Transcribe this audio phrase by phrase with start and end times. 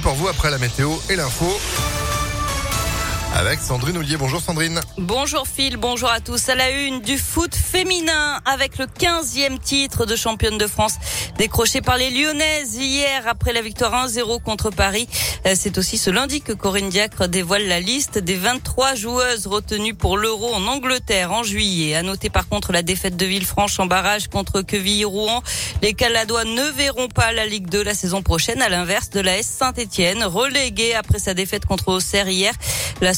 [0.00, 1.46] pour vous après la météo et l'info
[3.36, 4.16] avec Sandrine Ollier.
[4.16, 4.80] Bonjour Sandrine.
[4.96, 6.48] Bonjour Phil, bonjour à tous.
[6.48, 10.94] À la une du foot féminin avec le 15e titre de championne de France
[11.36, 15.06] décroché par les Lyonnaises hier après la victoire 1-0 contre Paris.
[15.46, 19.94] Euh, c'est aussi ce lundi que Corinne Diacre dévoile la liste des 23 joueuses retenues
[19.94, 21.94] pour l'Euro en Angleterre en juillet.
[21.94, 25.42] À noter par contre la défaite de Villefranche en barrage contre Quevilly-Rouen.
[25.82, 29.36] Les Caladois ne verront pas la Ligue 2 la saison prochaine à l'inverse de la
[29.36, 32.54] S Saint-Etienne reléguée après sa défaite contre Auxerre hier.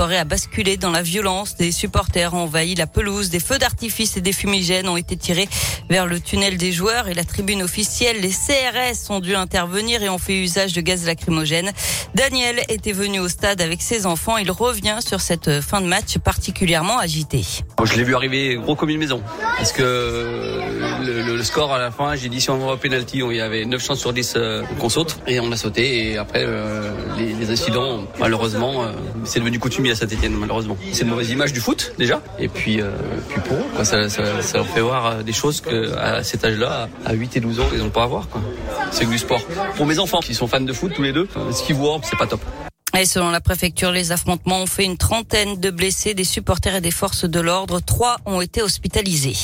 [0.00, 1.56] A basculé dans la violence.
[1.56, 3.28] Des supporters ont envahi la pelouse.
[3.28, 5.48] Des feux d'artifice et des fumigènes ont été tirés
[5.90, 8.20] vers le tunnel des joueurs et la tribune officielle.
[8.20, 11.72] Les CRS ont dû intervenir et ont fait usage de gaz lacrymogène.
[12.14, 14.38] Daniel était venu au stade avec ses enfants.
[14.38, 17.44] Il revient sur cette fin de match particulièrement agitée.
[17.84, 19.22] Je l'ai vu arriver gros comme une maison.
[19.58, 23.36] Parce que le, score à la fin, j'ai dit si on va au penalty, il
[23.36, 25.18] y avait 9 chances sur 10 euh, qu'on saute.
[25.26, 26.12] Et on a sauté.
[26.12, 28.92] Et après, euh, les, incidents, malheureusement, euh,
[29.24, 30.76] c'est devenu coutumier à Saint-Etienne, malheureusement.
[30.92, 32.20] C'est une mauvaise image du foot, déjà.
[32.38, 32.80] Et puis,
[33.28, 37.40] puis pour eux, ça, leur fait voir des choses qu'à cet âge-là, à 8 et
[37.40, 38.28] 12 ans, ils n'ont pas à voir.
[38.90, 39.40] C'est du sport.
[39.76, 42.18] Pour mes enfants, qui sont fans de foot tous les deux, ce qu'ils voient, c'est
[42.18, 42.40] pas top.
[43.04, 46.90] Selon la préfecture, les affrontements ont fait une trentaine de blessés, des supporters et des
[46.90, 47.80] forces de l'ordre.
[47.80, 49.36] Trois ont été hospitalisés.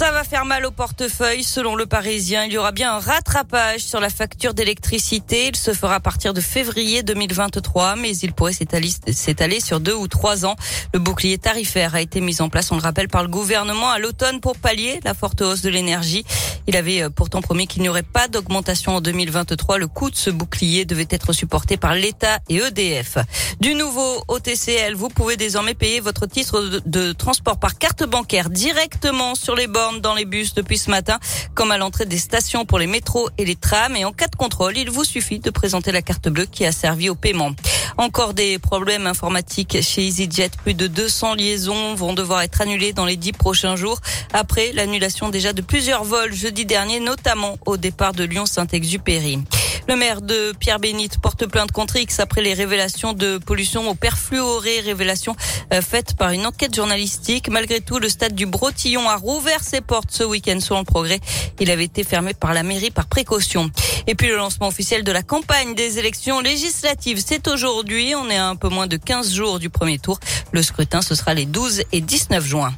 [0.00, 1.44] Ça va faire mal au portefeuille.
[1.44, 5.48] Selon le Parisien, il y aura bien un rattrapage sur la facture d'électricité.
[5.48, 10.08] Il se fera à partir de février 2023, mais il pourrait s'étaler sur deux ou
[10.08, 10.56] trois ans.
[10.94, 13.98] Le bouclier tarifaire a été mis en place, on le rappelle, par le gouvernement à
[13.98, 16.24] l'automne pour pallier la forte hausse de l'énergie.
[16.66, 19.76] Il avait euh, pourtant promis qu'il n'y aurait pas d'augmentation en 2023.
[19.76, 23.18] Le coût de ce bouclier devait être supporté par l'État et EDF.
[23.60, 28.50] Du nouveau au TCL, vous pouvez désormais payer votre titre de, transport par carte bancaire
[28.50, 29.66] directement sur les
[29.98, 31.18] dans les bus depuis ce matin,
[31.54, 33.96] comme à l'entrée des stations pour les métros et les trams.
[33.96, 36.72] Et en cas de contrôle, il vous suffit de présenter la carte bleue qui a
[36.72, 37.50] servi au paiement.
[37.96, 40.50] Encore des problèmes informatiques chez EasyJet.
[40.62, 44.00] Plus de 200 liaisons vont devoir être annulées dans les dix prochains jours
[44.32, 49.40] après l'annulation déjà de plusieurs vols jeudi dernier, notamment au départ de Lyon-Saint-Exupéry.
[49.88, 54.80] Le maire de Pierre-Bénite porte plainte contre X après les révélations de pollution au perfluoré,
[54.80, 55.36] révélations
[55.72, 57.48] euh, faites par une enquête journalistique.
[57.48, 61.20] Malgré tout, le stade du Brotillon a rouvert ses portes ce week-end selon le progrès.
[61.60, 63.70] Il avait été fermé par la mairie par précaution.
[64.06, 68.14] Et puis le lancement officiel de la campagne des élections législatives, c'est aujourd'hui.
[68.14, 70.18] On est à un peu moins de 15 jours du premier tour.
[70.52, 72.72] Le scrutin, ce sera les 12 et 19 juin.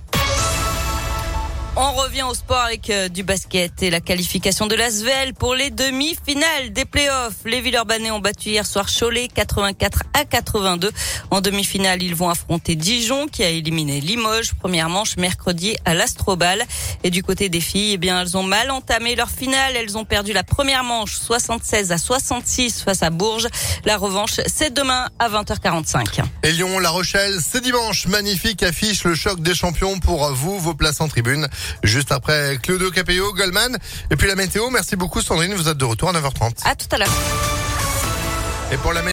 [1.75, 5.71] On revient au sport avec euh, du basket et la qualification de l'Asvel pour les
[5.71, 7.37] demi-finales des playoffs.
[7.47, 10.93] Les Villeurbanais ont battu hier soir Cholet 84 à 82.
[11.31, 14.53] En demi-finale, ils vont affronter Dijon qui a éliminé Limoges.
[14.53, 16.63] Première manche mercredi à l'Astrobal.
[17.05, 19.75] Et du côté des filles, eh bien, elles ont mal entamé leur finale.
[19.75, 23.49] Elles ont perdu la première manche 76 à 66 face à Bourges.
[23.87, 26.21] La revanche, c'est demain à 20h45.
[26.43, 28.07] Et Lyon, La Rochelle, c'est dimanche.
[28.09, 31.49] Magnifique affiche le choc des champions pour vous, vos places en tribune.
[31.83, 33.77] Juste après Claudio Capello, Goldman.
[34.11, 36.61] Et puis la météo, merci beaucoup Sandrine, vous êtes de retour à 9h30.
[36.65, 37.13] À tout à l'heure.
[38.73, 39.03] Et pour la